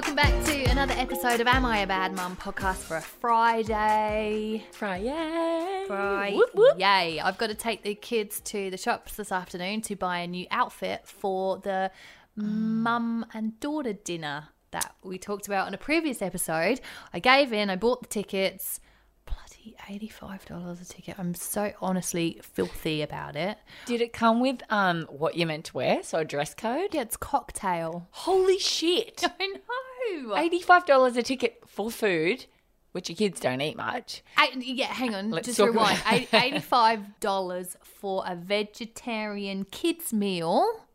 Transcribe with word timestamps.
welcome 0.00 0.16
back 0.16 0.44
to 0.46 0.64
another 0.70 0.94
episode 0.94 1.42
of 1.42 1.46
Am 1.46 1.62
I 1.66 1.80
a 1.80 1.86
Bad 1.86 2.14
Mum 2.14 2.34
podcast 2.34 2.76
for 2.76 2.96
a 2.96 3.02
Friday. 3.02 4.64
Friday. 4.72 5.84
Friday. 5.86 6.36
Whoop, 6.36 6.54
whoop. 6.54 6.78
Yay. 6.78 7.20
I've 7.20 7.36
got 7.36 7.48
to 7.48 7.54
take 7.54 7.82
the 7.82 7.94
kids 7.94 8.40
to 8.46 8.70
the 8.70 8.78
shops 8.78 9.16
this 9.16 9.30
afternoon 9.30 9.82
to 9.82 9.96
buy 9.96 10.20
a 10.20 10.26
new 10.26 10.46
outfit 10.50 11.02
for 11.04 11.58
the 11.58 11.90
mum 12.34 13.26
and 13.34 13.60
daughter 13.60 13.92
dinner 13.92 14.48
that 14.70 14.94
we 15.04 15.18
talked 15.18 15.46
about 15.46 15.68
in 15.68 15.74
a 15.74 15.78
previous 15.78 16.22
episode. 16.22 16.80
I 17.12 17.18
gave 17.18 17.52
in, 17.52 17.68
I 17.68 17.76
bought 17.76 18.00
the 18.00 18.08
tickets. 18.08 18.80
Bloody 19.26 19.76
$85 20.08 20.80
a 20.80 20.84
ticket. 20.86 21.16
I'm 21.18 21.34
so 21.34 21.72
honestly 21.82 22.40
filthy 22.42 23.02
about 23.02 23.36
it. 23.36 23.58
Did 23.84 24.00
it 24.00 24.14
come 24.14 24.40
with 24.40 24.62
um 24.70 25.02
what 25.10 25.36
you 25.36 25.46
meant 25.46 25.66
to 25.66 25.76
wear? 25.76 26.02
So 26.02 26.20
a 26.20 26.24
dress 26.24 26.54
code? 26.54 26.94
Yeah, 26.94 27.02
it's 27.02 27.18
cocktail. 27.18 28.08
Holy 28.12 28.58
shit. 28.58 29.22
I 29.40 29.46
know. 29.46 29.60
$85 30.08 31.16
a 31.16 31.22
ticket 31.22 31.62
for 31.66 31.90
food, 31.90 32.46
which 32.92 33.08
your 33.08 33.16
kids 33.16 33.40
don't 33.40 33.60
eat 33.60 33.76
much. 33.76 34.22
Eight, 34.40 34.56
yeah, 34.64 34.86
hang 34.86 35.14
on. 35.14 35.30
Let's 35.30 35.46
just 35.46 35.58
talk 35.58 35.70
rewind. 35.70 35.98
about- 36.00 36.12
Eight- 36.14 36.28
Eighty-five 36.34 37.20
dollars 37.20 37.76
for 37.82 38.24
a 38.26 38.34
vegetarian 38.36 39.64
kids 39.64 40.12
meal. 40.12 40.86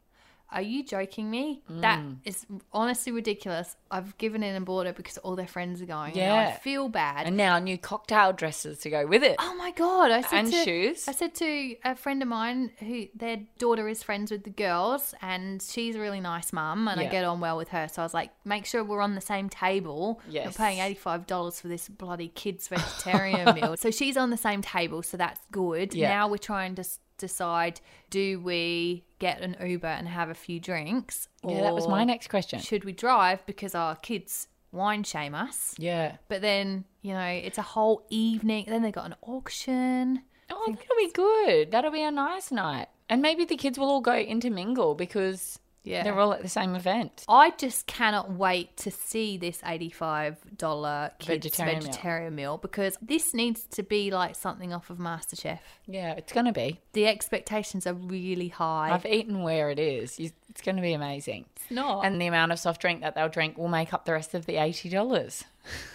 Are 0.51 0.61
you 0.61 0.83
joking 0.83 1.29
me? 1.29 1.61
That 1.69 1.99
Mm. 1.99 2.17
is 2.23 2.45
honestly 2.71 3.11
ridiculous. 3.11 3.75
I've 3.91 4.17
given 4.17 4.43
in 4.43 4.55
and 4.55 4.65
bought 4.65 4.85
it 4.87 4.95
because 4.95 5.17
all 5.19 5.35
their 5.35 5.47
friends 5.47 5.81
are 5.81 5.85
going. 5.85 6.09
and 6.11 6.17
Yeah. 6.17 6.53
I 6.55 6.59
feel 6.59 6.87
bad. 6.87 7.25
And 7.25 7.35
now 7.35 7.57
new 7.59 7.77
cocktail 7.77 8.31
dresses 8.31 8.79
to 8.79 8.89
go 8.89 9.05
with 9.07 9.23
it. 9.23 9.35
oh 9.39 9.55
my 9.55 9.71
god! 9.71 10.11
I 10.11 10.21
said 10.21 10.39
And 10.39 10.51
to, 10.53 10.63
shoes. 10.63 11.07
I 11.07 11.11
said 11.13 11.35
to 11.35 11.75
a 11.83 11.95
friend 11.95 12.21
of 12.21 12.27
mine 12.29 12.71
who 12.79 13.07
their 13.15 13.37
daughter 13.57 13.87
is 13.89 14.03
friends 14.03 14.31
with 14.31 14.43
the 14.43 14.49
girls, 14.49 15.13
and 15.21 15.61
she's 15.61 15.95
a 15.95 15.99
really 15.99 16.21
nice 16.21 16.53
mum, 16.53 16.87
and 16.87 16.99
I 17.01 17.05
get 17.07 17.25
on 17.25 17.39
well 17.39 17.57
with 17.57 17.69
her. 17.69 17.87
So 17.87 18.01
I 18.01 18.05
was 18.05 18.13
like, 18.13 18.29
make 18.45 18.65
sure 18.65 18.83
we're 18.83 19.01
on 19.01 19.15
the 19.15 19.21
same 19.21 19.49
table. 19.49 20.21
Yes. 20.29 20.55
paying 20.55 20.79
eighty 20.79 20.95
five 20.95 21.27
dollars 21.27 21.59
for 21.59 21.67
this 21.67 21.89
bloody 21.89 22.29
kids 22.29 22.67
vegetarian 22.67 23.55
meal. 23.59 23.75
So 23.77 23.91
she's 23.91 24.15
on 24.15 24.29
the 24.29 24.37
same 24.37 24.61
table, 24.61 25.01
so 25.03 25.17
that's 25.17 25.41
good. 25.51 25.93
Yeah. 25.93 26.09
Now 26.09 26.27
we're 26.27 26.37
trying 26.37 26.75
to 26.75 26.83
decide: 27.17 27.81
do 28.09 28.39
we 28.39 29.03
get 29.19 29.41
an 29.41 29.55
Uber 29.65 29.87
and 29.87 30.07
have 30.07 30.29
a 30.29 30.33
few 30.33 30.59
drinks? 30.59 31.27
Yeah, 31.43 31.61
that 31.61 31.73
was 31.73 31.87
my 31.87 32.03
or 32.03 32.05
next 32.05 32.29
question. 32.29 32.59
Should 32.59 32.83
we 32.83 32.91
drive 32.91 33.45
because 33.45 33.75
our 33.75 33.95
kids 33.95 34.47
wine 34.71 35.03
shame 35.03 35.33
us? 35.33 35.75
Yeah. 35.77 36.17
But 36.27 36.41
then 36.41 36.85
you 37.01 37.13
know 37.13 37.25
it's 37.25 37.57
a 37.57 37.63
whole 37.63 38.05
evening. 38.09 38.65
Then 38.67 38.81
they 38.81 38.91
got 38.91 39.05
an 39.05 39.15
auction. 39.21 40.21
Oh, 40.49 40.65
that'll 40.67 40.97
be 40.97 41.11
good. 41.11 41.71
That'll 41.71 41.91
be 41.91 42.03
a 42.03 42.11
nice 42.11 42.51
night. 42.51 42.87
And 43.09 43.21
maybe 43.21 43.45
the 43.45 43.57
kids 43.57 43.77
will 43.77 43.89
all 43.89 44.01
go 44.01 44.15
intermingle 44.15 44.95
because 44.95 45.59
Yeah. 45.85 46.03
they're 46.03 46.19
all 46.19 46.33
at 46.33 46.41
the 46.41 46.49
same 46.49 46.75
event. 46.75 47.23
I 47.29 47.51
just 47.51 47.87
cannot 47.87 48.31
wait 48.31 48.75
to 48.77 48.91
see 48.91 49.37
this 49.37 49.61
$85 49.61 51.17
kids 51.19 51.27
Vegetarian 51.27 51.81
vegetarian, 51.81 52.35
meal. 52.35 52.53
meal. 52.53 52.57
because 52.57 52.97
this 53.01 53.33
needs 53.33 53.63
to 53.71 53.83
be 53.83 54.11
like 54.11 54.35
something 54.35 54.73
off 54.73 54.89
of 54.89 54.97
MasterChef. 54.97 55.59
Yeah, 55.87 56.13
it's 56.13 56.33
going 56.33 56.47
to 56.47 56.51
be. 56.51 56.81
The 56.93 57.07
expectations 57.07 57.85
are 57.87 57.93
really 57.93 58.49
high. 58.49 58.91
I've 58.91 59.05
eaten 59.05 59.43
where 59.43 59.69
it 59.69 59.79
is. 59.79 60.19
It's 60.19 60.61
going 60.61 60.75
to 60.75 60.81
be 60.81 60.93
amazing. 60.93 61.45
it's 61.55 61.71
not. 61.71 62.05
And 62.05 62.19
the 62.19 62.27
amount 62.27 62.51
of 62.51 62.59
soft 62.59 62.81
drink 62.81 63.01
that 63.01 63.15
they'll 63.15 63.29
drink 63.29 63.57
will 63.57 63.67
make 63.67 63.93
up 63.93 64.05
the 64.05 64.13
rest 64.13 64.33
of 64.33 64.45
the 64.45 64.55
$80. 64.55 65.43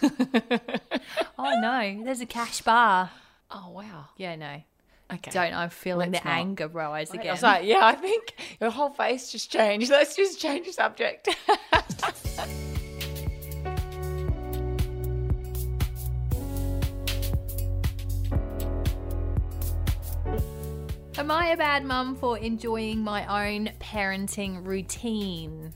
oh 1.37 1.59
no, 1.59 2.03
there's 2.03 2.21
a 2.21 2.25
cash 2.25 2.61
bar. 2.61 3.11
Oh, 3.53 3.69
wow. 3.69 4.05
Yeah, 4.15 4.35
no. 4.35 4.63
Okay. 5.13 5.31
Don't 5.31 5.53
I'm 5.53 5.69
feeling 5.69 6.11
Let's 6.11 6.23
the 6.23 6.29
not. 6.29 6.37
anger 6.37 6.67
rise 6.67 7.11
I 7.11 7.15
again. 7.19 7.31
was 7.31 7.43
like, 7.43 7.65
yeah, 7.65 7.79
I 7.85 7.95
think 7.95 8.33
your 8.61 8.69
whole 8.69 8.89
face 8.91 9.31
just 9.31 9.51
changed. 9.51 9.89
Let's 9.91 10.15
just 10.15 10.39
change 10.39 10.67
the 10.67 10.73
subject. 10.73 11.27
Am 21.17 21.29
I 21.29 21.47
a 21.47 21.57
bad 21.57 21.83
mum 21.85 22.15
for 22.15 22.37
enjoying 22.37 22.99
my 23.03 23.47
own 23.53 23.71
parenting 23.79 24.65
routine? 24.65 25.73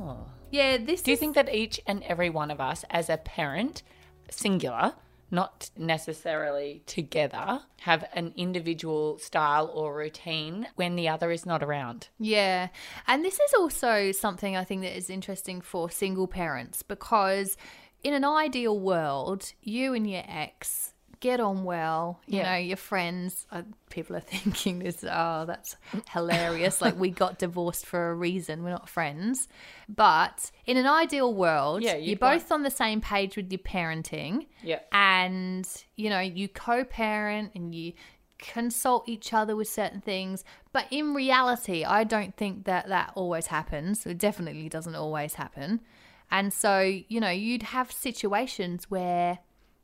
oh. 0.00 0.26
Yeah, 0.50 0.76
this 0.76 1.00
Do 1.00 1.10
you 1.10 1.14
is- 1.14 1.20
think 1.20 1.34
that 1.36 1.52
each 1.54 1.80
and 1.86 2.02
every 2.02 2.28
one 2.28 2.50
of 2.50 2.60
us, 2.60 2.84
as 2.90 3.08
a 3.08 3.16
parent, 3.16 3.82
singular, 4.30 4.92
not 5.32 5.70
necessarily 5.76 6.82
together, 6.86 7.62
have 7.80 8.04
an 8.14 8.32
individual 8.36 9.18
style 9.18 9.70
or 9.74 9.96
routine 9.96 10.68
when 10.76 10.94
the 10.94 11.08
other 11.08 11.30
is 11.30 11.46
not 11.46 11.62
around? 11.62 12.08
Yeah. 12.18 12.68
And 13.06 13.24
this 13.24 13.40
is 13.40 13.54
also 13.58 14.12
something 14.12 14.56
I 14.56 14.64
think 14.64 14.82
that 14.82 14.96
is 14.96 15.10
interesting 15.10 15.60
for 15.60 15.90
single 15.90 16.28
parents 16.28 16.82
because 16.82 17.56
in 18.04 18.14
an 18.14 18.24
ideal 18.24 18.78
world, 18.78 19.52
you 19.62 19.94
and 19.94 20.08
your 20.08 20.24
ex 20.28 20.91
get 21.22 21.40
on 21.40 21.64
well, 21.64 22.20
you 22.26 22.38
Yeah. 22.40 22.50
know, 22.52 22.58
your 22.58 22.76
friends, 22.76 23.46
uh, 23.50 23.62
people 23.88 24.14
are 24.16 24.20
thinking 24.34 24.80
this, 24.80 25.02
oh, 25.04 25.44
that's 25.46 25.76
hilarious. 26.10 26.82
like 26.82 26.98
we 26.98 27.08
got 27.10 27.38
divorced 27.38 27.86
for 27.86 28.10
a 28.10 28.14
reason, 28.14 28.62
we're 28.62 28.70
not 28.70 28.88
friends. 28.88 29.48
But 29.88 30.50
in 30.66 30.76
an 30.76 30.86
ideal 30.86 31.32
world, 31.32 31.82
Yeah, 31.82 31.96
you're 31.96 32.16
both 32.18 32.52
on 32.52 32.62
the 32.64 32.70
same 32.70 33.00
page 33.00 33.36
with 33.36 33.50
your 33.50 33.60
parenting 33.60 34.46
Yeah. 34.62 34.80
and 34.92 35.66
you 35.96 36.10
know 36.10 36.20
you 36.20 36.48
co-parent 36.48 37.52
and 37.54 37.74
you 37.74 37.92
consult 38.38 39.08
each 39.08 39.32
other 39.32 39.54
with 39.54 39.68
certain 39.68 40.00
things 40.00 40.42
but 40.72 40.84
in 40.90 41.14
reality 41.14 41.84
i 41.84 42.02
don't 42.02 42.36
think 42.36 42.64
that 42.64 42.88
that 42.88 43.12
always 43.14 43.46
happens 43.46 44.04
it 44.04 44.18
definitely 44.18 44.68
doesn't 44.68 44.96
always 44.96 45.34
happen 45.34 45.80
and 46.28 46.52
so 46.52 46.80
you 46.80 47.20
know 47.20 47.30
you'd 47.30 47.62
have 47.62 47.92
situations 47.92 48.90
where 48.90 49.38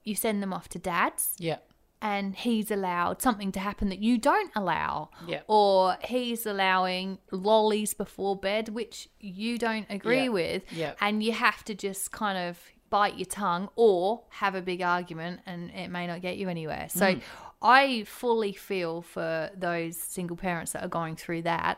you 0.09 0.15
send 0.15 0.43
them 0.43 0.53
off 0.53 0.67
to 0.71 0.79
dad's 0.79 1.25
Yeah. 1.39 1.59
and 2.01 2.35
he's 2.35 2.71
allowed 2.71 3.21
something 3.27 3.51
to 3.53 3.61
happen 3.61 3.87
that 3.91 3.99
you 4.09 4.15
don't 4.19 4.51
allow. 4.63 5.11
Yeah. 5.27 5.43
Or 5.49 5.97
he's 6.05 6.47
allowing 6.47 7.19
lollies 7.31 7.93
before 8.05 8.35
bed, 8.37 8.69
which 8.71 9.09
you 9.21 9.59
don't 9.59 9.87
agree 9.99 10.25
Yeah. 10.25 10.29
with. 10.41 10.63
Yeah. 10.73 10.93
And 11.01 11.23
you 11.23 11.33
have 11.33 11.65
to 11.65 11.75
just 11.75 12.11
kind 12.13 12.39
of 12.39 12.53
bite 12.91 13.17
your 13.17 13.27
tongue 13.27 13.69
or 13.77 14.25
have 14.43 14.55
a 14.55 14.63
big 14.63 14.81
argument 14.81 15.41
and 15.45 15.71
it 15.73 15.89
may 15.89 16.07
not 16.07 16.23
get 16.23 16.37
you 16.39 16.49
anywhere. 16.49 16.87
So 16.89 17.07
Mm. 17.17 17.23
I 17.61 18.05
fully 18.05 18.53
feel 18.53 19.03
for 19.03 19.51
those 19.55 19.97
single 20.17 20.37
parents 20.37 20.73
that 20.73 20.83
are 20.85 20.89
going 21.01 21.17
through 21.17 21.43
that. 21.43 21.75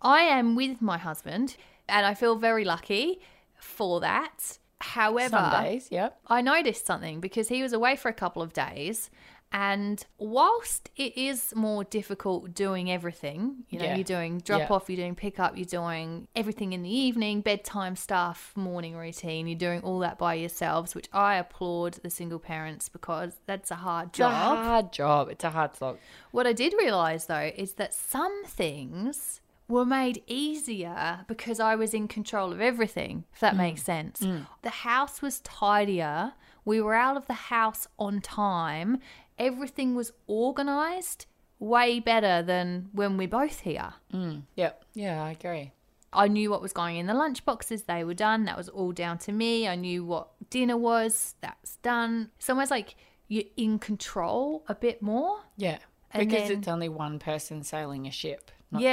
I 0.00 0.20
am 0.22 0.54
with 0.54 0.80
my 0.80 0.98
husband 0.98 1.56
and 1.88 2.06
I 2.06 2.14
feel 2.14 2.36
very 2.36 2.64
lucky 2.64 3.20
for 3.58 4.00
that. 4.00 4.58
However, 4.80 5.30
Some 5.30 5.62
days. 5.64 5.88
I 6.26 6.40
noticed 6.42 6.86
something 6.86 7.20
because 7.20 7.48
he 7.48 7.62
was 7.62 7.72
away 7.72 7.96
for 7.96 8.08
a 8.08 8.14
couple 8.14 8.42
of 8.42 8.52
days. 8.52 9.10
And 9.52 10.04
whilst 10.18 10.90
it 10.96 11.16
is 11.16 11.54
more 11.54 11.84
difficult 11.84 12.52
doing 12.52 12.90
everything, 12.90 13.64
you 13.70 13.78
know, 13.78 13.84
Yeah. 13.84 13.94
you're 13.94 14.04
doing 14.04 14.38
drop 14.40 14.62
Yeah. 14.62 14.72
off, 14.74 14.90
you're 14.90 14.96
doing 14.96 15.14
pick 15.14 15.38
up, 15.38 15.56
you're 15.56 15.64
doing 15.64 16.26
everything 16.34 16.72
in 16.72 16.82
the 16.82 16.90
evening, 16.90 17.42
bedtime 17.42 17.94
stuff, 17.94 18.52
morning 18.56 18.96
routine, 18.96 19.46
you're 19.46 19.56
doing 19.56 19.80
all 19.82 20.00
that 20.00 20.18
by 20.18 20.34
yourselves, 20.34 20.96
which 20.96 21.08
I 21.12 21.36
applaud 21.36 21.94
the 22.02 22.10
single 22.10 22.40
parents 22.40 22.88
because 22.88 23.38
that's 23.46 23.70
a 23.70 23.76
hard 23.76 24.08
It's 24.08 24.18
a 24.18 24.22
job. 24.22 24.32
hard 24.58 24.92
job. 24.92 25.28
It's 25.30 25.44
a 25.44 25.50
hard 25.50 25.76
slog. 25.76 25.98
What 26.32 26.46
I 26.48 26.52
did 26.52 26.74
realize 26.76 27.26
though 27.26 27.52
is 27.56 27.74
that 27.74 27.94
some 27.94 28.44
things 28.46 29.40
were 29.68 29.84
made 29.84 30.22
easier 30.26 31.24
because 31.26 31.58
I 31.60 31.74
was 31.74 31.92
in 31.92 32.08
control 32.08 32.52
of 32.52 32.60
everything, 32.60 33.24
if 33.32 33.40
that 33.40 33.54
mm. 33.54 33.58
makes 33.58 33.82
sense. 33.82 34.20
Mm. 34.20 34.46
The 34.62 34.70
house 34.70 35.20
was 35.20 35.40
tidier. 35.40 36.32
We 36.64 36.80
were 36.80 36.94
out 36.94 37.16
of 37.16 37.26
the 37.26 37.34
house 37.34 37.88
on 37.98 38.20
time. 38.20 38.98
Everything 39.38 39.94
was 39.94 40.12
organized 40.26 41.26
way 41.58 42.00
better 42.00 42.42
than 42.42 42.88
when 42.92 43.16
we're 43.16 43.28
both 43.28 43.60
here. 43.60 43.94
Mm. 44.12 44.42
Yep. 44.56 44.84
Yeah, 44.94 45.22
I 45.22 45.30
agree. 45.32 45.72
I 46.12 46.28
knew 46.28 46.50
what 46.50 46.62
was 46.62 46.72
going 46.72 46.96
in 46.96 47.06
the 47.06 47.14
lunch 47.14 47.44
boxes. 47.44 47.82
They 47.82 48.04
were 48.04 48.14
done. 48.14 48.44
That 48.44 48.56
was 48.56 48.68
all 48.68 48.92
down 48.92 49.18
to 49.18 49.32
me. 49.32 49.68
I 49.68 49.74
knew 49.74 50.04
what 50.04 50.28
dinner 50.48 50.76
was. 50.76 51.34
That's 51.40 51.76
done. 51.76 52.30
It's 52.38 52.48
almost 52.48 52.70
like 52.70 52.94
you're 53.28 53.44
in 53.56 53.78
control 53.78 54.64
a 54.68 54.74
bit 54.74 55.02
more. 55.02 55.40
Yeah. 55.56 55.78
And 56.12 56.28
because 56.28 56.48
then- 56.48 56.58
it's 56.58 56.68
only 56.68 56.88
one 56.88 57.18
person 57.18 57.62
sailing 57.62 58.06
a 58.06 58.10
ship, 58.10 58.50
not 58.70 58.80
two. 58.80 58.86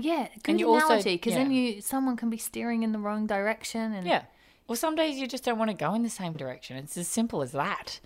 Yeah, 0.00 0.28
good 0.42 0.60
you 0.60 0.68
also- 0.72 0.86
analogy. 0.86 1.16
Because 1.16 1.34
then 1.34 1.50
you 1.50 1.80
someone 1.80 2.16
can 2.16 2.30
be 2.30 2.38
steering 2.38 2.82
in 2.82 2.92
the 2.92 2.98
wrong 2.98 3.26
direction. 3.26 3.92
And 3.92 4.06
Yeah. 4.06 4.22
Well, 4.66 4.76
some 4.76 4.94
days 4.96 5.18
you 5.18 5.26
just 5.26 5.44
don't 5.44 5.58
want 5.58 5.70
to 5.70 5.76
go 5.76 5.94
in 5.94 6.02
the 6.02 6.10
same 6.10 6.34
direction. 6.34 6.76
It's 6.76 6.96
as 6.96 7.08
simple 7.08 7.40
as 7.42 7.52
that. 7.52 8.00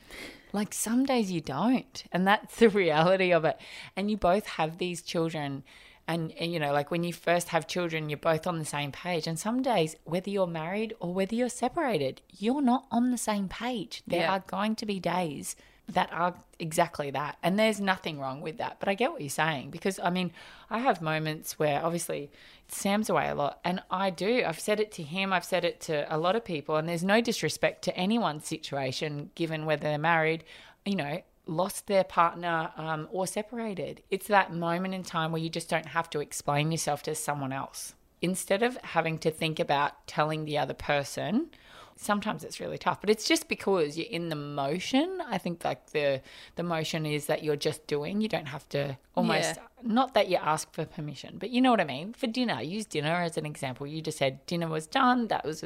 Like 0.53 0.73
some 0.73 1.05
days 1.05 1.31
you 1.33 1.41
don't. 1.41 2.05
And 2.12 2.27
that's 2.27 2.56
the 2.62 2.69
reality 2.69 3.33
of 3.33 3.44
it. 3.44 3.59
And 3.97 4.11
you 4.11 4.17
both 4.17 4.47
have 4.47 4.79
these 4.79 5.03
children. 5.03 5.65
And, 6.09 6.33
and, 6.33 6.53
you 6.53 6.59
know, 6.59 6.73
like 6.73 6.91
when 6.91 7.05
you 7.05 7.12
first 7.12 7.49
have 7.50 7.67
children, 7.69 8.09
you're 8.09 8.17
both 8.19 8.47
on 8.47 8.59
the 8.59 8.65
same 8.65 8.91
page. 8.93 9.27
And 9.27 9.39
some 9.39 9.62
days, 9.62 9.97
whether 10.05 10.31
you're 10.31 10.47
married 10.49 10.94
or 11.00 11.12
whether 11.15 11.35
you're 11.35 11.49
separated, 11.49 12.21
you're 12.39 12.61
not 12.62 12.87
on 12.91 13.11
the 13.12 13.19
same 13.19 13.49
page. 13.49 14.03
There 14.06 14.21
Yeah. 14.21 14.33
are 14.35 14.41
going 14.41 14.75
to 14.77 14.87
be 14.87 14.99
days 14.99 15.56
that 15.93 16.12
are 16.12 16.35
exactly 16.59 17.11
that. 17.11 17.37
And 17.43 17.59
there's 17.59 17.81
nothing 17.81 18.19
wrong 18.19 18.41
with 18.41 18.59
that. 18.59 18.77
But 18.81 18.89
I 18.89 18.94
get 18.94 19.12
what 19.12 19.21
you're 19.21 19.31
saying 19.31 19.71
because 19.71 19.99
I 20.03 20.11
mean, 20.11 20.33
I 20.71 20.79
have 20.79 21.00
moments 21.00 21.59
where 21.59 21.85
obviously 21.85 22.31
Sam's 22.69 23.11
away 23.11 23.29
a 23.29 23.35
lot 23.35 23.61
and 23.65 23.83
I 23.91 24.11
do. 24.11 24.43
I've 24.47 24.61
said 24.61 24.81
it 24.81 24.93
to 24.93 25.03
him, 25.03 25.33
I've 25.33 25.44
said 25.44 25.65
it 25.65 25.81
to 25.83 26.15
a 26.15 26.19
lot 26.19 26.37
of 26.37 26.44
people, 26.44 26.77
and 26.77 26.89
there's 26.89 27.05
no 27.05 27.21
disrespect 27.21 27.83
to 27.85 27.97
anyone's 27.97 28.47
situation, 28.47 29.31
given 29.35 29.67
whether 29.67 29.83
they're 29.83 29.99
married, 29.99 30.44
you 30.85 30.97
know, 30.97 31.23
lost 31.47 31.87
their 31.87 32.05
partner 32.05 32.71
um, 32.77 33.09
or 33.11 33.27
separated. 33.27 34.03
It's 34.11 34.29
that 34.29 34.53
moment 34.53 34.94
in 34.94 35.03
time 35.03 35.33
where 35.33 35.43
you 35.43 35.50
just 35.50 35.69
don't 35.69 35.87
have 35.87 36.09
to 36.11 36.21
explain 36.21 36.71
yourself 36.71 37.03
to 37.05 37.15
someone 37.15 37.53
else. 37.53 37.94
Instead 38.21 38.62
of 38.62 38.77
having 38.79 39.19
to 39.19 39.31
think 39.31 39.59
about 39.59 40.06
telling 40.06 40.44
the 40.44 40.56
other 40.56 40.75
person, 40.75 41.50
sometimes 41.97 42.44
it's 42.44 42.59
really 42.61 42.79
tough 42.79 43.00
but 43.00 43.11
it's 43.11 43.27
just 43.27 43.49
because 43.49 43.97
you're 43.97 44.06
in 44.11 44.29
the 44.29 44.37
motion. 44.37 45.19
I 45.29 45.39
think 45.39 45.65
like 45.65 45.91
the 45.91 46.21
the 46.56 46.62
motion 46.62 47.06
is 47.06 47.27
that 47.27 47.43
you're 47.44 47.56
just 47.56 47.87
doing. 47.87 48.21
You 48.21 48.29
don't 48.29 48.49
have 48.49 48.69
to 48.71 48.97
almost 49.15 49.56
Yeah. 49.56 49.62
not 49.83 50.15
that 50.15 50.29
you 50.29 50.37
ask 50.37 50.73
for 50.73 50.85
permission 50.85 51.37
but 51.39 51.50
you 51.50 51.61
know 51.61 51.71
what 51.71 51.81
i 51.81 51.85
mean? 51.85 52.12
For 52.15 52.27
dinner 52.27 52.61
use 52.62 52.85
dinner 52.87 53.15
as 53.23 53.37
an 53.37 53.47
example. 53.47 53.87
You 53.87 54.00
just 54.03 54.19
said 54.19 54.44
dinner 54.47 54.69
was 54.69 54.87
done. 54.87 55.29
That 55.29 55.44
was 55.44 55.65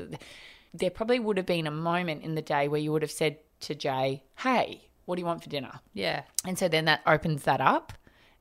there 0.74 0.90
probably 0.90 1.18
would 1.18 1.36
have 1.38 1.46
been 1.46 1.66
a 1.66 1.70
moment 1.70 2.22
in 2.22 2.34
the 2.34 2.42
day 2.42 2.68
where 2.68 2.80
you 2.80 2.92
would 2.92 3.02
have 3.02 3.10
said 3.10 3.38
to 3.60 3.74
jay 3.74 4.22
hey 4.38 4.82
what 5.06 5.14
do 5.16 5.20
you 5.20 5.26
want 5.26 5.42
for 5.42 5.48
dinner? 5.48 5.80
Yeah. 5.94 6.22
and 6.44 6.58
so 6.58 6.68
then 6.68 6.84
that 6.86 7.00
opens 7.06 7.44
that 7.44 7.60
up 7.60 7.92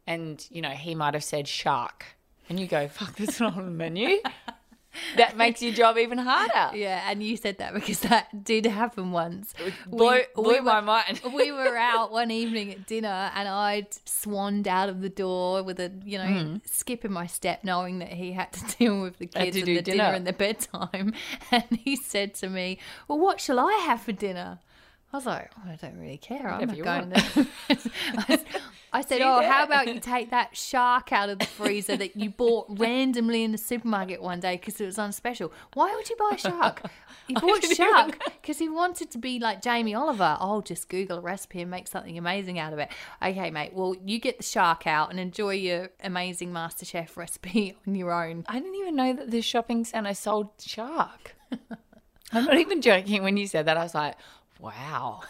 and 0.08 0.46
you 0.50 0.62
know 0.62 0.70
he 0.72 0.96
might 0.96 1.14
have 1.14 1.24
said 1.24 1.48
shark. 1.48 2.06
And 2.50 2.60
you 2.60 2.68
go 2.68 2.88
fuck 2.88 3.16
that's 3.16 3.40
not 3.40 3.56
on 3.58 3.66
the 3.66 3.72
menu 3.72 4.18
that 5.18 5.36
makes 5.38 5.62
your 5.62 5.74
job 5.74 5.98
even 5.98 6.18
harder 6.18 6.76
Yeah, 6.78 7.10
and 7.10 7.22
you 7.22 7.38
said 7.38 7.58
that 7.60 7.74
because 7.74 8.00
that 8.02 8.44
did 8.44 8.66
happen 8.66 9.12
once. 9.12 9.54
blew, 9.88 10.10
We- 10.10 10.26
blew 10.36 10.54
we 10.54 10.60
my 10.62 10.80
were- 10.80 10.86
mind. 10.86 11.22
we 11.34 11.52
were 11.52 11.78
out 11.78 12.12
one 12.12 12.32
evening 12.32 12.72
at 12.72 12.86
dinner 12.86 13.32
and 13.36 13.48
I'd 13.48 13.88
swanned 14.06 14.68
out 14.68 14.90
of 14.90 15.02
the 15.02 15.10
door 15.10 15.64
with 15.64 15.80
a, 15.80 15.92
you 16.04 16.18
know, 16.18 16.26
mm. 16.26 16.62
skip 16.66 17.06
in 17.06 17.12
my 17.12 17.28
step, 17.28 17.64
knowing 17.64 18.00
that 18.00 18.10
he 18.14 18.32
had 18.34 18.52
to 18.54 18.78
deal 18.78 19.02
with 19.02 19.18
the. 19.18 19.28
Kids 19.28 19.58
and 19.58 19.66
the 19.66 19.82
dinner. 19.82 19.82
dinner. 19.84 20.04
and 20.16 20.28
the 20.28 20.34
bedtime. 20.34 21.14
And 21.52 21.80
he 21.84 21.96
said 21.96 22.34
to 22.36 22.50
me, 22.50 22.80
Well, 23.08 23.20
what 23.20 23.40
shall 23.40 23.60
I 23.60 23.74
have 23.86 24.02
for 24.02 24.12
dinner? 24.12 24.60
I 25.14 25.18
was 25.18 25.26
like, 25.26 25.52
oh, 25.58 25.70
I 25.72 25.76
don't 25.76 25.98
really 25.98 26.18
care. 26.18 26.50
I'm 26.50 26.68
not 26.68 26.78
going 26.82 27.12
to. 27.12 27.48
I, 27.70 28.40
I 28.96 29.02
said, 29.02 29.22
Oh, 29.22 29.42
how 29.42 29.66
about 29.66 29.94
you 29.94 30.00
take 30.00 30.30
that 30.30 30.56
shark 30.56 31.12
out 31.12 31.28
of 31.28 31.40
the 31.40 31.46
freezer 31.46 31.98
that 31.98 32.16
you 32.16 32.30
bought 32.30 32.68
randomly 32.80 33.44
in 33.44 33.52
the 33.52 33.58
supermarket 33.58 34.22
one 34.22 34.40
day 34.40 34.56
because 34.56 34.80
it 34.80 34.86
was 34.86 34.98
on 34.98 35.12
special? 35.12 35.52
Why 35.74 35.94
would 35.94 36.10
you 36.10 36.16
buy 36.16 36.32
a 36.36 36.38
shark? 36.38 36.82
He 37.28 37.34
bought 37.34 37.64
shark 37.64 38.20
because 38.40 38.60
he 38.60 38.70
wanted 38.70 39.10
to 39.10 39.18
be 39.18 39.40
like 39.40 39.60
Jamie 39.60 39.96
Oliver. 39.96 40.38
I'll 40.40 40.62
just 40.62 40.90
Google 40.90 41.18
a 41.18 41.22
recipe 41.22 41.60
and 41.60 41.72
make 41.72 41.88
something 41.88 42.16
amazing 42.20 42.60
out 42.60 42.72
of 42.72 42.78
it. 42.78 42.90
Okay, 43.20 43.50
mate. 43.50 43.74
Well, 43.74 43.96
you 44.06 44.20
get 44.20 44.38
the 44.38 44.44
shark 44.44 44.86
out 44.86 45.10
and 45.10 45.20
enjoy 45.20 45.56
your 45.56 45.90
amazing 46.04 46.52
MasterChef 46.52 47.18
recipe 47.18 47.76
on 47.88 47.96
your 47.96 48.12
own. 48.12 48.46
I 48.48 48.60
didn't 48.60 48.76
even 48.76 48.96
know 48.96 49.14
that 49.14 49.32
the 49.32 49.42
shopping 49.42 49.86
centre 49.86 50.14
sold 50.14 50.50
shark. 50.60 51.36
I'm 52.32 52.46
not 52.46 52.60
even 52.60 52.80
joking. 52.84 53.24
When 53.24 53.38
you 53.38 53.48
said 53.48 53.66
that, 53.66 53.76
I 53.76 53.82
was 53.82 53.96
like, 53.96 54.14
wow, 54.60 55.22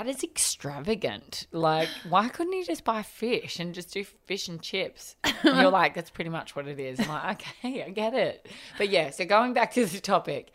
that 0.00 0.08
is 0.08 0.24
extravagant. 0.24 1.46
Like, 1.52 1.88
why 2.08 2.28
couldn't 2.30 2.54
he 2.54 2.64
just 2.64 2.84
buy 2.84 3.02
fish 3.02 3.58
and 3.60 3.74
just 3.74 3.92
do 3.92 4.02
fish 4.04 4.48
and 4.48 4.60
chips? 4.62 5.14
And 5.24 5.60
you're 5.60 5.70
like, 5.70 5.94
that's 5.94 6.08
pretty 6.10 6.30
much 6.30 6.56
what 6.56 6.66
it 6.66 6.80
is. 6.80 6.98
I'm 7.00 7.08
like, 7.08 7.42
okay, 7.64 7.84
I 7.84 7.90
get 7.90 8.14
it. 8.14 8.48
But 8.78 8.88
yeah, 8.88 9.10
so 9.10 9.26
going 9.26 9.52
back 9.52 9.74
to 9.74 9.84
the 9.84 10.00
topic, 10.00 10.52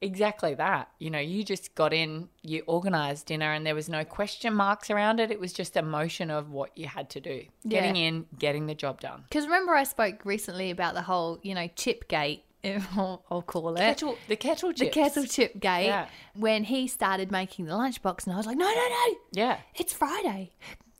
exactly 0.00 0.54
that. 0.54 0.90
You 1.00 1.10
know, 1.10 1.18
you 1.18 1.42
just 1.42 1.74
got 1.74 1.92
in, 1.92 2.28
you 2.42 2.62
organised 2.68 3.26
dinner, 3.26 3.50
and 3.52 3.66
there 3.66 3.74
was 3.74 3.88
no 3.88 4.04
question 4.04 4.54
marks 4.54 4.90
around 4.90 5.18
it. 5.18 5.32
It 5.32 5.40
was 5.40 5.52
just 5.52 5.76
a 5.76 5.82
motion 5.82 6.30
of 6.30 6.50
what 6.50 6.76
you 6.78 6.86
had 6.86 7.10
to 7.10 7.20
do 7.20 7.42
getting 7.66 7.96
Yeah. 7.96 8.02
in, 8.08 8.26
getting 8.38 8.66
the 8.66 8.74
job 8.76 9.00
done. 9.00 9.24
Because 9.28 9.44
remember, 9.46 9.74
I 9.74 9.82
spoke 9.82 10.24
recently 10.24 10.70
about 10.70 10.94
the 10.94 11.02
whole, 11.02 11.40
you 11.42 11.54
know, 11.54 11.68
chip 11.74 12.06
gate. 12.06 12.44
I'll, 12.96 13.22
I'll 13.30 13.42
call 13.42 13.74
it. 13.74 13.78
Kettle, 13.78 14.16
the 14.28 14.36
kettle 14.36 14.72
the 14.72 14.88
kettle 14.88 15.24
chip 15.26 15.60
gate 15.60 15.86
Yeah. 15.86 16.06
when 16.34 16.64
he 16.64 16.86
started 16.88 17.30
making 17.30 17.66
the 17.66 17.72
lunchbox, 17.74 18.24
and 18.24 18.34
I 18.34 18.36
was 18.36 18.46
like, 18.46 18.56
no, 18.56 18.66
no, 18.66 18.74
no, 18.88 19.14
Yeah. 19.32 19.58
it's 19.74 19.92
Friday. 19.92 20.52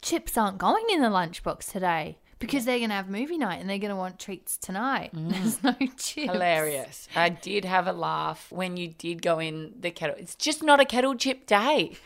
Chips 0.03 0.37
aren't 0.37 0.59
going 0.59 0.85
in 0.91 1.01
the 1.01 1.09
lunchbox 1.09 1.73
today 1.73 2.19
because 2.39 2.67
they're 2.67 2.77
going 2.79 2.91
to 2.91 2.97
have 2.97 3.09
movie 3.09 3.39
night 3.39 3.59
and 3.61 3.71
they're 3.71 3.79
going 3.79 3.89
to 3.91 3.97
want 3.97 4.19
treats 4.19 4.59
tonight. 4.59 5.11
Mm. 5.15 5.31
There's 5.31 5.63
no 5.63 5.73
chips. 5.97 6.31
Hilarious. 6.33 7.09
I 7.17 7.31
did 7.31 7.65
have 7.65 7.87
a 7.87 7.93
laugh 7.93 8.53
when 8.53 8.77
you 8.77 8.89
did 8.89 9.23
go 9.23 9.39
in 9.39 9.73
the 9.81 9.91
kettle. 9.91 10.17
It's 10.19 10.35
just 10.35 10.63
not 10.63 10.79
a 10.81 10.85
kettle 10.85 11.15
chip 11.15 11.47
day. 11.47 11.97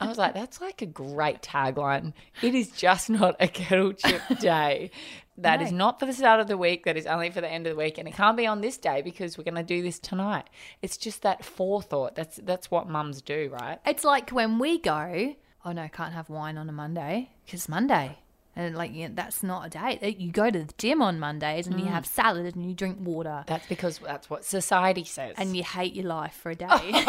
I 0.00 0.06
was 0.06 0.16
like, 0.16 0.32
that's 0.32 0.62
like 0.62 0.80
a 0.80 0.86
great 0.86 1.42
tagline. 1.42 2.14
It 2.40 2.54
is 2.54 2.70
just 2.70 3.10
not 3.10 3.36
a 3.38 3.48
kettle 3.48 3.92
chip 3.92 4.22
day. 4.40 4.90
That 5.36 5.60
is 5.60 5.72
No. 5.72 5.78
not 5.78 6.00
for 6.00 6.06
the 6.06 6.12
start 6.12 6.40
of 6.40 6.46
the 6.46 6.56
week. 6.56 6.84
That 6.84 6.96
is 6.96 7.06
only 7.06 7.30
for 7.30 7.40
the 7.40 7.48
end 7.50 7.66
of 7.66 7.72
the 7.74 7.82
week, 7.82 7.98
and 7.98 8.06
it 8.06 8.14
can't 8.14 8.36
be 8.36 8.46
on 8.46 8.60
this 8.60 8.76
day 8.76 9.02
because 9.02 9.36
we're 9.36 9.44
going 9.44 9.54
to 9.56 9.62
do 9.62 9.82
this 9.82 9.98
tonight. 9.98 10.48
It's 10.80 10.96
just 10.96 11.22
that 11.22 11.44
forethought. 11.44 12.14
That's 12.14 12.36
that's 12.36 12.70
what 12.70 12.88
mums 12.88 13.20
do, 13.20 13.50
right? 13.52 13.78
It's 13.84 14.04
like 14.04 14.30
when 14.30 14.58
we 14.58 14.78
go, 14.78 15.34
oh 15.64 15.72
no, 15.72 15.88
can't 15.88 16.12
have 16.12 16.28
wine 16.30 16.56
on 16.56 16.68
a 16.68 16.72
Monday 16.72 17.30
because 17.44 17.60
it's 17.60 17.68
Monday. 17.68 18.18
And 18.56 18.76
like, 18.76 18.92
yeah, 18.94 19.08
that's 19.12 19.42
not 19.42 19.66
a 19.66 19.70
day. 19.70 20.14
You 20.16 20.30
go 20.30 20.48
to 20.48 20.60
the 20.60 20.72
gym 20.78 21.02
on 21.02 21.18
Mondays 21.18 21.66
and 21.66 21.80
you 21.80 21.86
mm. 21.86 21.90
have 21.90 22.06
salad 22.06 22.54
and 22.54 22.64
you 22.64 22.72
drink 22.72 22.98
water 23.00 23.42
That's 23.48 23.66
because 23.66 23.98
that's 23.98 24.30
what 24.30 24.44
society 24.44 25.02
says. 25.02 25.34
and 25.38 25.56
you 25.56 25.64
hate 25.64 25.94
your 25.94 26.06
life 26.06 26.34
for 26.40 26.50
a 26.50 26.54
day. 26.54 27.02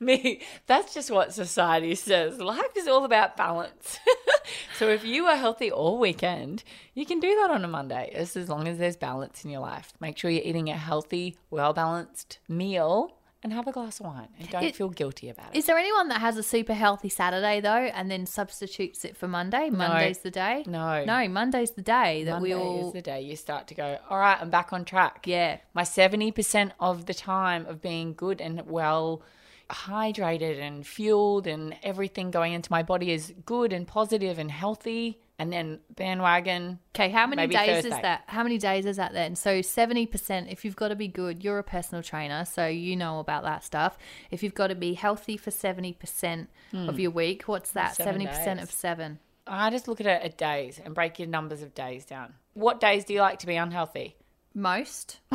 Me, 0.00 0.40
that's 0.66 0.94
just 0.94 1.10
what 1.10 1.34
society 1.34 1.94
says. 1.94 2.38
Life 2.40 2.76
is 2.76 2.88
all 2.88 3.04
about 3.04 3.36
balance. 3.36 3.98
so 4.78 4.88
if 4.88 5.04
you 5.04 5.26
are 5.26 5.36
healthy 5.36 5.70
all 5.70 5.98
weekend, 5.98 6.64
you 6.94 7.06
can 7.06 7.20
do 7.20 7.34
that 7.42 7.50
on 7.50 7.64
a 7.64 7.68
Monday, 7.68 8.12
just 8.14 8.36
as 8.36 8.48
long 8.48 8.68
as 8.68 8.78
there's 8.78 8.96
balance 8.96 9.44
in 9.44 9.50
your 9.50 9.60
life. 9.60 9.92
Make 10.00 10.18
sure 10.18 10.30
you're 10.30 10.42
eating 10.44 10.68
a 10.70 10.76
healthy, 10.76 11.36
well 11.50 11.72
balanced 11.72 12.38
meal 12.48 13.16
and 13.42 13.52
have 13.52 13.66
a 13.66 13.72
glass 13.72 14.00
of 14.00 14.06
wine 14.06 14.28
and 14.40 14.48
don't 14.48 14.64
It- 14.64 14.74
feel 14.74 14.88
guilty 14.88 15.28
about 15.28 15.54
it. 15.54 15.58
Is 15.58 15.66
there 15.66 15.76
anyone 15.76 16.08
that 16.08 16.20
has 16.22 16.38
a 16.38 16.42
super 16.42 16.72
healthy 16.72 17.10
Saturday 17.10 17.60
though 17.60 17.90
and 17.92 18.10
then 18.10 18.24
substitutes 18.24 19.04
it 19.04 19.18
for 19.18 19.28
Monday? 19.28 19.68
Monday's 19.68 20.20
the 20.20 20.30
day? 20.30 20.64
No. 20.66 21.04
No, 21.04 21.28
Monday's 21.28 21.72
the 21.72 21.82
day 21.82 22.24
that 22.24 22.40
Monday 22.40 22.54
we 22.54 22.54
all. 22.54 22.86
is 22.86 22.94
the 22.94 23.02
day 23.02 23.20
you 23.20 23.36
start 23.36 23.66
to 23.68 23.74
go, 23.74 23.98
all 24.08 24.18
right, 24.18 24.38
I'm 24.40 24.48
back 24.48 24.72
on 24.72 24.86
track. 24.86 25.26
Yeah. 25.26 25.58
My 25.74 25.82
70% 25.82 26.72
of 26.80 27.04
the 27.04 27.12
time 27.12 27.66
of 27.66 27.82
being 27.82 28.14
good 28.14 28.40
and 28.40 28.62
well 28.66 29.20
hydrated 29.70 30.60
and 30.60 30.86
fueled 30.86 31.46
and 31.46 31.76
everything 31.82 32.30
going 32.30 32.52
into 32.52 32.70
my 32.70 32.82
body 32.82 33.10
is 33.10 33.32
good 33.44 33.72
and 33.72 33.86
positive 33.86 34.38
and 34.38 34.50
healthy. 34.50 35.20
And 35.36 35.52
then 35.52 35.80
bandwagon. 35.96 36.78
Okay, 36.94 37.08
how 37.08 37.26
many 37.26 37.48
days 37.48 37.82
Thursday. 37.82 37.88
is 37.88 38.02
that? 38.02 38.22
How 38.28 38.44
many 38.44 38.56
days 38.56 38.86
is 38.86 38.98
that 38.98 39.12
then? 39.12 39.34
So 39.34 39.58
70%, 39.58 40.52
if 40.52 40.64
you've 40.64 40.76
got 40.76 40.88
to 40.88 40.94
be 40.94 41.08
good, 41.08 41.42
you're 41.42 41.58
a 41.58 41.64
personal 41.64 42.04
trainer, 42.04 42.44
so 42.44 42.68
you 42.68 42.94
know 42.94 43.18
about 43.18 43.42
that 43.42 43.64
stuff. 43.64 43.98
If 44.30 44.44
you've 44.44 44.54
got 44.54 44.68
to 44.68 44.76
be 44.76 44.94
healthy 44.94 45.36
for 45.36 45.50
70% 45.50 46.46
hmm. 46.70 46.88
of 46.88 47.00
your 47.00 47.10
week, 47.10 47.42
what's 47.46 47.72
that? 47.72 47.96
Seven 47.96 48.22
70% 48.22 48.44
days. 48.44 48.62
of 48.62 48.70
seven. 48.70 49.18
I 49.44 49.70
just 49.70 49.88
look 49.88 50.00
at 50.00 50.06
it 50.06 50.22
at 50.22 50.38
days 50.38 50.80
and 50.82 50.94
break 50.94 51.18
your 51.18 51.26
numbers 51.26 51.62
of 51.62 51.74
days 51.74 52.04
down. 52.04 52.34
What 52.54 52.78
days 52.78 53.04
do 53.04 53.12
you 53.12 53.20
like 53.20 53.40
to 53.40 53.46
be 53.46 53.56
unhealthy? 53.56 54.16
Most. 54.54 55.18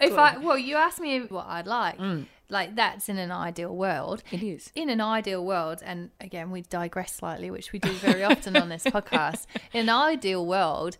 If 0.00 0.16
I, 0.18 0.38
well, 0.38 0.58
you 0.58 0.76
asked 0.76 1.00
me 1.00 1.20
what 1.20 1.46
I'd 1.46 1.66
like. 1.66 1.98
Mm. 1.98 2.26
Like, 2.48 2.76
that's 2.76 3.08
in 3.08 3.16
an 3.16 3.30
ideal 3.32 3.74
world. 3.74 4.22
it 4.30 4.42
is. 4.42 4.70
in 4.74 4.90
an 4.90 5.00
ideal 5.00 5.42
world, 5.44 5.82
and 5.84 6.10
again, 6.20 6.50
we 6.50 6.60
digress 6.62 7.14
slightly, 7.14 7.50
which 7.50 7.72
we 7.72 7.78
do 7.78 7.90
very 7.92 8.22
often 8.24 8.56
on 8.56 8.68
this 8.68 8.84
podcast. 8.96 9.46
In 9.72 9.82
an 9.82 9.88
ideal 9.88 10.44
world, 10.44 10.98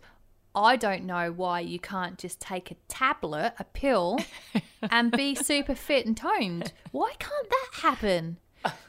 I 0.55 0.75
don't 0.77 1.03
know 1.03 1.31
why 1.31 1.59
you 1.59 1.79
can't 1.79 2.17
just 2.17 2.39
take 2.39 2.71
a 2.71 2.75
tablet, 2.87 3.53
a 3.59 3.65
pill, 3.65 4.17
and 4.81 5.11
be 5.11 5.35
super 5.35 5.75
fit 5.75 6.07
and 6.07 6.17
toned. 6.17 6.73
Why 6.91 7.11
can't 7.19 7.49
that 7.49 7.81
happen? 7.81 8.37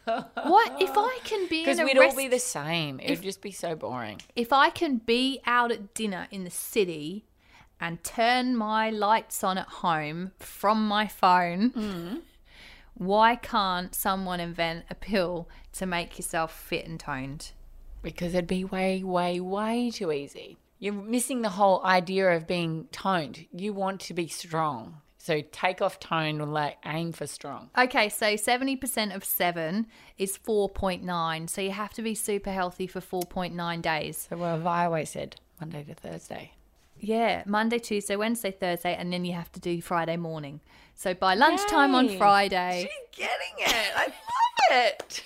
What 0.05 0.81
if 0.81 0.93
I 0.97 1.19
can 1.25 1.47
be 1.49 1.61
in 1.61 1.65
Because 1.65 1.81
we'd 1.81 1.99
rest- 1.99 2.17
all 2.17 2.23
be 2.23 2.29
the 2.29 2.39
same. 2.39 3.01
It 3.01 3.11
would 3.11 3.23
just 3.23 3.43
be 3.43 3.51
so 3.51 3.75
boring. 3.75 4.21
if 4.37 4.53
I 4.53 4.71
can 4.71 4.99
be 4.99 5.41
out 5.47 5.73
at 5.73 5.93
dinner 5.95 6.29
in 6.31 6.45
the 6.45 6.51
city 6.51 7.25
and 7.85 8.03
turn 8.03 8.57
my 8.57 8.89
lights 8.89 9.45
on 9.45 9.59
at 9.59 9.69
home 9.69 10.33
from 10.39 10.89
my 10.89 11.07
phone, 11.07 11.71
mm. 11.71 12.23
why 12.95 13.37
can't 13.37 13.95
someone 13.95 14.41
invent 14.41 14.87
a 14.89 14.95
pill 14.95 15.51
to 15.75 15.85
make 15.85 16.17
yourself 16.17 16.59
fit 16.59 16.87
and 16.87 16.99
toned? 16.99 17.51
Because 18.01 18.33
it'd 18.33 18.47
be 18.47 18.65
way, 18.65 19.03
way, 19.03 19.39
way 19.39 19.91
too 19.91 20.11
easy. 20.11 20.57
You're 20.79 20.95
missing 20.95 21.43
the 21.43 21.51
whole 21.51 21.85
idea 21.85 22.35
of 22.35 22.47
being 22.47 22.89
toned. 22.91 23.45
You 23.53 23.75
want 23.75 24.01
to 24.03 24.15
be 24.15 24.29
strong. 24.29 25.03
So 25.19 25.43
take 25.53 25.83
off 25.83 26.01
tone 26.01 26.41
and 26.41 26.55
like 26.55 26.79
aim 26.87 27.13
for 27.13 27.27
strong. 27.27 27.69
Okay, 27.77 28.09
so 28.09 28.35
70% 28.35 29.15
of 29.15 29.25
7 29.25 29.87
is 30.17 30.39
4.9. 30.39 31.51
So 31.51 31.61
you 31.61 31.71
have 31.71 31.93
to 31.95 32.03
be 32.03 32.15
super 32.15 32.51
healthy 32.51 32.87
for 32.87 33.01
4.9 33.01 33.83
days. 33.83 34.27
So 34.31 34.39
what 34.39 34.49
have 34.49 34.67
I 34.67 34.87
always 34.87 35.11
said? 35.11 35.37
Monday 35.61 35.85
to 35.85 35.95
Thursday. 35.95 36.53
Yeah, 36.99 37.43
Monday, 37.47 37.79
Tuesday, 37.79 38.17
Wednesday, 38.17 38.51
Thursday, 38.51 38.95
and 38.97 39.13
then 39.13 39.25
you 39.25 39.33
have 39.35 39.53
to 39.53 39.61
do 39.61 39.81
Friday 39.83 40.17
morning. 40.17 40.61
So 40.95 41.13
by 41.13 41.35
lunchtime 41.35 41.95
on 41.95 42.09
Friday, 42.17 42.89
She's 42.89 43.19
getting 43.27 43.57
it. 43.59 43.93
I 43.97 44.07
love 44.07 44.15
it. 44.71 45.23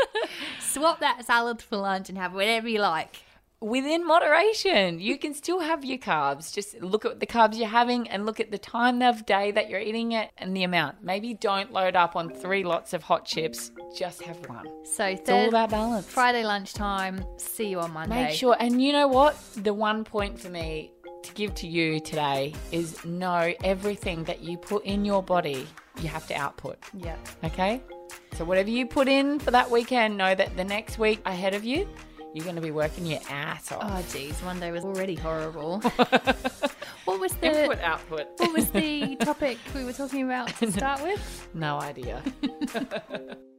Swap 0.60 1.00
that 1.00 1.26
salad 1.26 1.60
for 1.60 1.76
lunch 1.76 2.08
and 2.08 2.16
have 2.16 2.32
whatever 2.32 2.68
you 2.68 2.80
like. 2.80 3.22
Within 3.62 4.06
moderation, 4.06 5.00
you 5.00 5.18
can 5.18 5.34
still 5.34 5.60
have 5.60 5.84
your 5.84 5.98
carbs. 5.98 6.54
Just 6.54 6.80
look 6.80 7.04
at 7.04 7.20
the 7.20 7.26
carbs 7.26 7.58
you're 7.58 7.68
having 7.68 8.08
and 8.08 8.24
look 8.24 8.40
at 8.40 8.50
the 8.50 8.56
time 8.56 9.02
of 9.02 9.26
day 9.26 9.50
that 9.50 9.68
you're 9.68 9.80
eating 9.80 10.12
it 10.12 10.30
and 10.38 10.56
the 10.56 10.62
amount. 10.62 11.02
Maybe 11.04 11.34
don't 11.34 11.70
load 11.70 11.94
up 11.94 12.16
on 12.16 12.30
three 12.30 12.64
lots 12.64 12.94
of 12.94 13.02
hot 13.02 13.26
chips. 13.26 13.70
Just 13.94 14.22
have 14.22 14.38
one. 14.48 14.66
So 14.86 15.04
It's 15.04 15.28
all 15.28 15.48
about 15.48 15.68
balance. 15.68 16.06
Friday 16.06 16.42
lunchtime. 16.42 17.22
See 17.36 17.66
you 17.66 17.80
on 17.80 17.92
Monday. 17.92 18.24
Make 18.28 18.34
sure, 18.34 18.56
and 18.58 18.80
you 18.80 18.92
know 18.92 19.08
what? 19.08 19.36
The 19.56 19.74
one 19.74 20.04
point 20.04 20.40
for 20.40 20.48
me 20.48 20.92
to 21.22 21.32
give 21.34 21.54
to 21.56 21.66
you 21.66 22.00
today 22.00 22.54
is 22.72 23.04
know 23.04 23.52
everything 23.64 24.24
that 24.24 24.40
you 24.42 24.56
put 24.56 24.84
in 24.84 25.04
your 25.04 25.22
body, 25.22 25.66
you 26.00 26.08
have 26.08 26.26
to 26.28 26.34
output. 26.34 26.78
Yeah. 26.94 27.16
Okay? 27.44 27.82
So, 28.34 28.44
whatever 28.44 28.70
you 28.70 28.86
put 28.86 29.08
in 29.08 29.38
for 29.38 29.50
that 29.50 29.70
weekend, 29.70 30.16
know 30.16 30.34
that 30.34 30.56
the 30.56 30.64
next 30.64 30.98
week 30.98 31.20
ahead 31.26 31.54
of 31.54 31.64
you, 31.64 31.88
you're 32.32 32.44
going 32.44 32.56
to 32.56 32.62
be 32.62 32.70
working 32.70 33.06
your 33.06 33.20
ass 33.28 33.72
off. 33.72 33.82
Oh, 33.84 34.04
geez. 34.12 34.40
Monday 34.42 34.70
was 34.70 34.84
already 34.84 35.16
horrible. 35.16 35.80
what 37.04 37.18
was 37.20 37.32
the 37.34 37.62
Input, 37.62 37.80
output. 37.80 38.28
what 38.36 38.52
was 38.52 38.70
the 38.70 39.16
topic 39.20 39.58
we 39.74 39.84
were 39.84 39.92
talking 39.92 40.24
about 40.24 40.48
to 40.58 40.70
start 40.70 41.02
with? 41.02 41.48
no 41.54 41.80
idea. 41.80 42.22